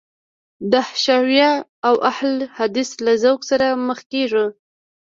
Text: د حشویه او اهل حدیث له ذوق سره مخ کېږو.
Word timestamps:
د 0.71 0.73
حشویه 0.87 1.51
او 1.87 1.95
اهل 2.11 2.33
حدیث 2.57 2.89
له 3.05 3.13
ذوق 3.23 3.41
سره 3.49 3.67
مخ 3.87 3.99
کېږو. 4.11 4.45